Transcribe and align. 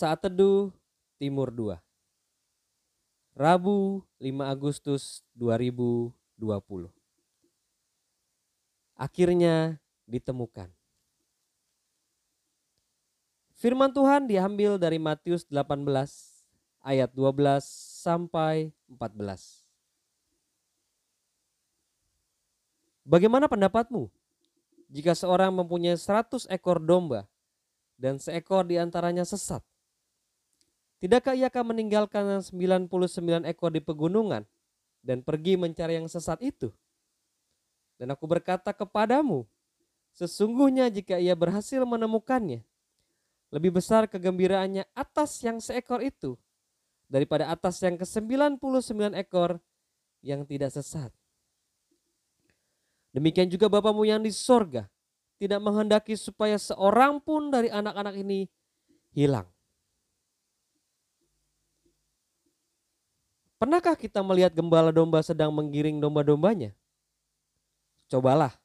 Saat 0.00 0.24
Teduh 0.24 0.72
Timur 1.20 1.52
2 1.52 1.76
Rabu 3.36 4.00
5 4.16 4.32
Agustus 4.48 5.20
2020 5.36 6.88
Akhirnya 8.96 9.76
ditemukan. 10.08 10.72
Firman 13.60 13.92
Tuhan 13.92 14.24
diambil 14.24 14.80
dari 14.80 14.96
Matius 14.96 15.44
18 15.52 15.68
ayat 16.80 17.12
12 17.12 17.60
sampai 18.00 18.72
14 18.88 19.68
Bagaimana 23.04 23.52
pendapatmu? 23.52 24.08
Jika 24.88 25.12
seorang 25.12 25.52
mempunyai 25.52 26.00
100 26.00 26.48
ekor 26.48 26.80
domba 26.80 27.28
dan 28.00 28.16
seekor 28.16 28.64
di 28.64 28.80
antaranya 28.80 29.28
sesat? 29.28 29.60
Tidakkah 31.00 31.32
ia 31.32 31.48
akan 31.48 31.72
meninggalkan 31.72 32.44
99 32.44 32.92
ekor 33.48 33.72
di 33.72 33.80
pegunungan 33.80 34.44
dan 35.00 35.24
pergi 35.24 35.56
mencari 35.56 35.96
yang 35.96 36.04
sesat 36.04 36.36
itu? 36.44 36.68
Dan 37.96 38.12
aku 38.12 38.28
berkata 38.28 38.76
kepadamu, 38.76 39.48
sesungguhnya 40.12 40.92
jika 40.92 41.16
ia 41.16 41.32
berhasil 41.32 41.80
menemukannya, 41.88 42.60
lebih 43.48 43.80
besar 43.80 44.12
kegembiraannya 44.12 44.84
atas 44.92 45.40
yang 45.40 45.56
seekor 45.56 46.04
itu 46.04 46.36
daripada 47.08 47.48
atas 47.48 47.80
yang 47.80 47.96
ke-99 47.96 49.16
ekor 49.16 49.56
yang 50.20 50.44
tidak 50.44 50.68
sesat. 50.68 51.08
Demikian 53.16 53.48
juga 53.48 53.72
Bapamu 53.72 54.04
yang 54.04 54.20
di 54.20 54.30
sorga 54.30 54.84
tidak 55.40 55.64
menghendaki 55.64 56.12
supaya 56.12 56.60
seorang 56.60 57.18
pun 57.24 57.48
dari 57.48 57.72
anak-anak 57.72 58.20
ini 58.20 58.44
hilang 59.16 59.48
Pernahkah 63.60 63.92
kita 63.92 64.24
melihat 64.24 64.56
gembala 64.56 64.88
domba 64.88 65.20
sedang 65.20 65.52
menggiring 65.52 66.00
domba-dombanya? 66.00 66.72
Cobalah, 68.08 68.56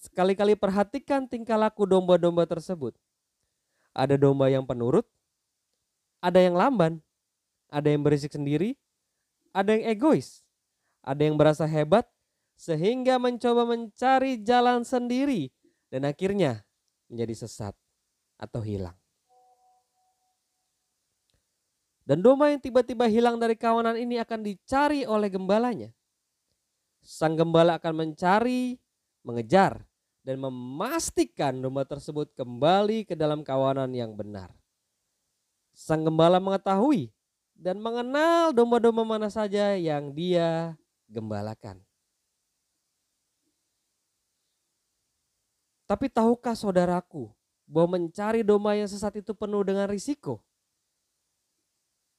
sekali-kali 0.00 0.56
perhatikan 0.56 1.28
tingkah 1.28 1.60
laku 1.60 1.84
domba-domba 1.84 2.48
tersebut. 2.48 2.96
Ada 3.92 4.16
domba 4.16 4.48
yang 4.48 4.64
penurut, 4.64 5.04
ada 6.24 6.40
yang 6.40 6.56
lamban, 6.56 6.96
ada 7.68 7.92
yang 7.92 8.00
berisik 8.00 8.32
sendiri, 8.32 8.80
ada 9.52 9.76
yang 9.76 9.84
egois, 9.84 10.40
ada 11.04 11.28
yang 11.28 11.36
merasa 11.36 11.68
hebat, 11.68 12.08
sehingga 12.56 13.20
mencoba 13.20 13.68
mencari 13.68 14.40
jalan 14.40 14.80
sendiri 14.80 15.52
dan 15.92 16.08
akhirnya 16.08 16.64
menjadi 17.12 17.44
sesat 17.44 17.76
atau 18.40 18.64
hilang. 18.64 18.96
Dan 22.08 22.24
domba 22.24 22.48
yang 22.48 22.56
tiba-tiba 22.56 23.04
hilang 23.04 23.36
dari 23.36 23.52
kawanan 23.52 24.00
ini 24.00 24.16
akan 24.16 24.40
dicari 24.40 25.04
oleh 25.04 25.28
gembalanya. 25.28 25.92
Sang 27.04 27.36
gembala 27.36 27.76
akan 27.76 28.08
mencari, 28.08 28.80
mengejar, 29.20 29.84
dan 30.24 30.40
memastikan 30.40 31.60
domba 31.60 31.84
tersebut 31.84 32.32
kembali 32.32 33.04
ke 33.04 33.12
dalam 33.12 33.44
kawanan 33.44 33.92
yang 33.92 34.16
benar. 34.16 34.48
Sang 35.76 36.00
gembala 36.00 36.40
mengetahui 36.40 37.12
dan 37.52 37.76
mengenal 37.76 38.56
domba-domba 38.56 39.04
mana 39.04 39.28
saja 39.28 39.76
yang 39.76 40.08
dia 40.16 40.80
gembalakan. 41.12 41.76
Tapi 45.84 46.08
tahukah 46.08 46.56
saudaraku 46.56 47.28
bahwa 47.68 48.00
mencari 48.00 48.40
domba 48.40 48.72
yang 48.72 48.88
sesat 48.88 49.20
itu 49.20 49.36
penuh 49.36 49.60
dengan 49.60 49.92
risiko? 49.92 50.47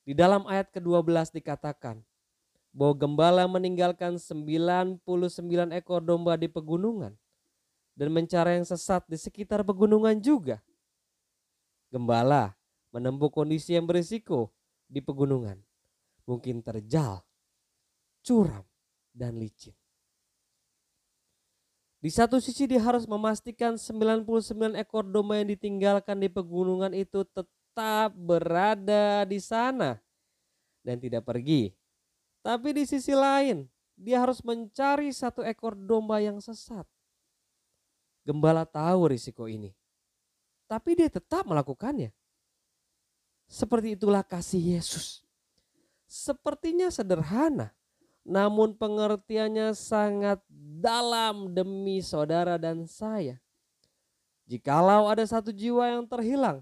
Di 0.09 0.17
dalam 0.17 0.41
ayat 0.49 0.73
ke-12 0.73 1.37
dikatakan 1.37 2.01
bahwa 2.73 2.97
gembala 2.97 3.45
meninggalkan 3.45 4.17
99 4.17 5.05
ekor 5.77 6.01
domba 6.01 6.33
di 6.33 6.49
pegunungan 6.49 7.13
dan 7.93 8.09
mencari 8.09 8.57
yang 8.57 8.65
sesat 8.65 9.05
di 9.05 9.21
sekitar 9.21 9.61
pegunungan 9.61 10.17
juga. 10.17 10.65
Gembala 11.93 12.57
menempuh 12.89 13.29
kondisi 13.29 13.77
yang 13.77 13.85
berisiko 13.85 14.49
di 14.89 14.97
pegunungan. 14.97 15.61
Mungkin 16.25 16.65
terjal, 16.65 17.21
curam, 18.25 18.65
dan 19.13 19.37
licin. 19.37 19.77
Di 22.01 22.09
satu 22.09 22.41
sisi 22.41 22.65
dia 22.65 22.81
harus 22.81 23.05
memastikan 23.05 23.77
99 23.77 24.73
ekor 24.73 25.05
domba 25.05 25.37
yang 25.37 25.53
ditinggalkan 25.53 26.17
di 26.17 26.33
pegunungan 26.33 26.97
itu 26.97 27.21
tetap 27.29 27.58
tetap 27.79 28.11
berada 28.11 29.23
di 29.23 29.39
sana 29.39 29.95
dan 30.83 30.99
tidak 30.99 31.23
pergi. 31.23 31.71
Tapi 32.43 32.75
di 32.75 32.83
sisi 32.83 33.15
lain, 33.15 33.63
dia 33.95 34.19
harus 34.19 34.43
mencari 34.43 35.07
satu 35.15 35.47
ekor 35.47 35.79
domba 35.79 36.19
yang 36.19 36.43
sesat. 36.43 36.83
Gembala 38.27 38.67
tahu 38.67 39.15
risiko 39.15 39.47
ini, 39.47 39.71
tapi 40.67 40.99
dia 40.99 41.07
tetap 41.07 41.47
melakukannya. 41.47 42.11
Seperti 43.47 43.95
itulah 43.95 44.27
kasih 44.27 44.75
Yesus. 44.75 45.23
Sepertinya 46.03 46.91
sederhana, 46.91 47.71
namun 48.27 48.75
pengertiannya 48.75 49.71
sangat 49.71 50.43
dalam 50.83 51.55
demi 51.55 52.03
saudara 52.03 52.59
dan 52.59 52.83
saya. 52.91 53.39
Jikalau 54.51 55.07
ada 55.07 55.23
satu 55.23 55.55
jiwa 55.55 55.95
yang 55.95 56.03
terhilang, 56.03 56.59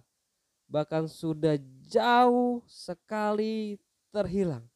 bahkan 0.67 1.07
sudah 1.07 1.57
jauh 1.87 2.61
sekali 2.67 3.79
terhilang. 4.11 4.67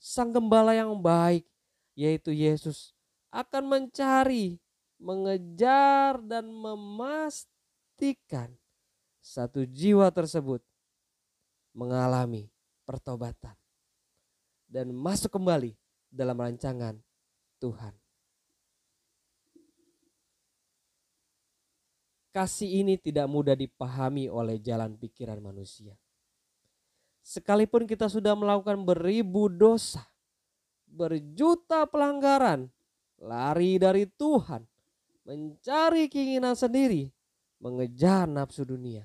Sang 0.00 0.32
gembala 0.32 0.72
yang 0.72 0.96
baik, 0.96 1.44
yaitu 1.92 2.32
Yesus, 2.32 2.96
akan 3.28 3.68
mencari, 3.68 4.56
mengejar, 4.96 6.20
dan 6.24 6.48
memastikan 6.48 7.48
satu 9.20 9.68
jiwa 9.68 10.08
tersebut 10.08 10.64
mengalami 11.76 12.48
pertobatan 12.88 13.54
dan 14.66 14.90
masuk 14.90 15.36
kembali 15.36 15.76
dalam 16.10 16.34
rancangan 16.34 16.96
Tuhan. 17.60 17.99
Kasih 22.30 22.86
ini 22.86 22.94
tidak 22.94 23.26
mudah 23.26 23.58
dipahami 23.58 24.30
oleh 24.30 24.58
jalan 24.62 24.94
pikiran 24.94 25.38
manusia. 25.42 25.98
Sekalipun 27.20 27.84
kita 27.84 28.08
sudah 28.08 28.32
melakukan 28.34 28.80
beribu 28.80 29.50
dosa, 29.50 30.02
berjuta 30.88 31.84
pelanggaran, 31.84 32.70
lari 33.20 33.76
dari 33.76 34.08
Tuhan, 34.08 34.64
mencari 35.26 36.08
keinginan 36.08 36.56
sendiri, 36.56 37.12
mengejar 37.60 38.24
nafsu 38.24 38.64
dunia, 38.64 39.04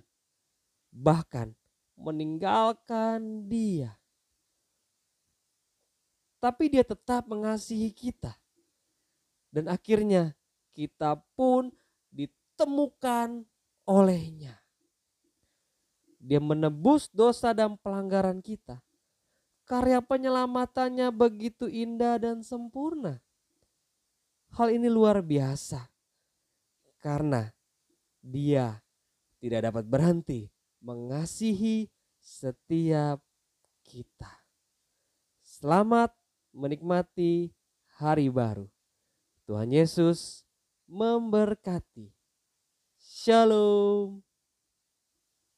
bahkan 0.90 1.52
meninggalkan 2.00 3.46
Dia. 3.52 3.94
Tapi 6.40 6.72
Dia 6.72 6.86
tetap 6.86 7.28
mengasihi 7.28 7.90
kita, 7.92 8.38
dan 9.50 9.68
akhirnya 9.68 10.38
kita 10.72 11.20
pun 11.36 11.74
ditemukan 12.56 13.44
olehnya. 13.84 14.56
Dia 16.24 16.40
menebus 16.40 17.12
dosa 17.12 17.52
dan 17.52 17.76
pelanggaran 17.76 18.40
kita. 18.40 18.80
Karya 19.68 20.00
penyelamatannya 20.00 21.12
begitu 21.12 21.68
indah 21.68 22.16
dan 22.16 22.40
sempurna. 22.48 23.20
Hal 24.56 24.72
ini 24.72 24.88
luar 24.88 25.20
biasa 25.20 25.84
karena 27.04 27.52
dia 28.24 28.80
tidak 29.44 29.68
dapat 29.68 29.84
berhenti 29.84 30.48
mengasihi 30.80 31.92
setiap 32.24 33.20
kita. 33.84 34.32
Selamat 35.44 36.16
menikmati 36.56 37.52
hari 38.00 38.32
baru. 38.32 38.72
Tuhan 39.44 39.76
Yesus 39.76 40.48
memberkati. 40.88 42.15
Shalom. 43.26 44.22